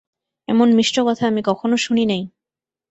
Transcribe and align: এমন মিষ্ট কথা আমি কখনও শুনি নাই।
এমন 0.47 0.67
মিষ্ট 0.73 0.95
কথা 1.07 1.23
আমি 1.27 1.41
কখনও 1.41 1.77
শুনি 1.77 2.03
নাই। 2.05 2.21